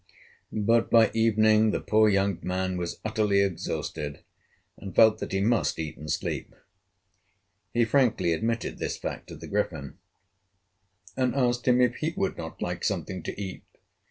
But 0.51 0.89
by 0.89 1.11
evening 1.13 1.69
the 1.69 1.79
poor 1.79 2.09
young 2.09 2.39
man 2.41 2.75
was 2.75 2.99
utterly 3.05 3.41
exhausted, 3.41 4.23
and 4.75 4.95
felt 4.95 5.19
that 5.19 5.31
he 5.31 5.41
must 5.41 5.77
eat 5.77 5.95
and 5.95 6.09
sleep. 6.09 6.55
He 7.71 7.85
frankly 7.85 8.33
admitted 8.33 8.79
this 8.79 8.97
fact 8.97 9.27
to 9.27 9.35
the 9.35 9.45
Griffin, 9.45 9.99
and 11.15 11.35
asked 11.35 11.67
him 11.67 11.79
if 11.79 11.97
he 11.97 12.15
would 12.17 12.35
not 12.35 12.63
like 12.63 12.83
something 12.83 13.21
to 13.21 13.39
eat. 13.39 13.63